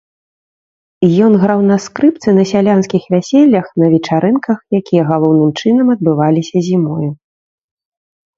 [1.25, 7.09] Ён граў на скрыпцы на сялянскіх вяселлях, на вечарынках, якія галоўным чынам адбываліся зімою.